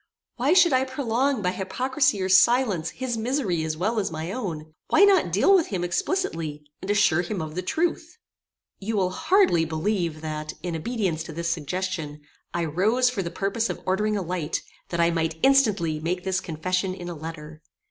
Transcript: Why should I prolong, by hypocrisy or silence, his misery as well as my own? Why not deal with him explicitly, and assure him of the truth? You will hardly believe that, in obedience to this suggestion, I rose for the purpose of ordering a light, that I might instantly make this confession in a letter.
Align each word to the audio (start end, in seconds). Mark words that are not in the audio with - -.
Why 0.37 0.53
should 0.53 0.73
I 0.73 0.83
prolong, 0.83 1.43
by 1.43 1.51
hypocrisy 1.51 2.19
or 2.23 2.27
silence, 2.27 2.89
his 2.89 3.19
misery 3.19 3.63
as 3.63 3.77
well 3.77 3.99
as 3.99 4.09
my 4.09 4.31
own? 4.31 4.73
Why 4.87 5.03
not 5.03 5.31
deal 5.31 5.53
with 5.53 5.67
him 5.67 5.83
explicitly, 5.83 6.63
and 6.81 6.89
assure 6.89 7.21
him 7.21 7.39
of 7.39 7.53
the 7.53 7.61
truth? 7.61 8.17
You 8.79 8.97
will 8.97 9.11
hardly 9.11 9.63
believe 9.63 10.21
that, 10.21 10.53
in 10.63 10.75
obedience 10.75 11.21
to 11.25 11.33
this 11.33 11.51
suggestion, 11.51 12.21
I 12.51 12.65
rose 12.65 13.11
for 13.11 13.21
the 13.21 13.29
purpose 13.29 13.69
of 13.69 13.79
ordering 13.85 14.17
a 14.17 14.23
light, 14.23 14.63
that 14.89 14.99
I 14.99 15.11
might 15.11 15.37
instantly 15.43 15.99
make 15.99 16.23
this 16.23 16.39
confession 16.39 16.95
in 16.95 17.07
a 17.07 17.13
letter. 17.13 17.61